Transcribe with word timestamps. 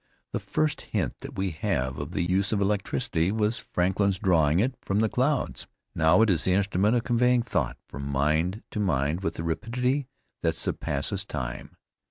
The 0.33 0.39
first 0.39 0.81
hint 0.97 1.19
that 1.19 1.35
we 1.37 1.51
have 1.51 1.99
of 1.99 2.11
the 2.11 2.23
use 2.27 2.51
of 2.51 2.59
electricity 2.59 3.31
was 3.31 3.59
Franklin's 3.71 4.17
drawing 4.17 4.59
it 4.59 4.73
from 4.81 4.99
the 4.99 5.07
clouds 5.09 5.67
with 5.93 5.93
his 5.93 5.93
kite. 5.93 5.93
Now 5.93 6.21
it 6.23 6.29
is 6.31 6.43
the 6.43 6.53
instrument 6.53 6.95
of 6.95 7.03
conveying 7.03 7.43
thought 7.43 7.77
from 7.87 8.07
mind 8.09 8.63
to 8.71 8.79
mind, 8.79 9.21
with 9.21 9.37
a 9.37 9.43
rapidity 9.43 10.07
that 10.41 10.55
surpasses 10.55 11.23
time. 11.23 11.77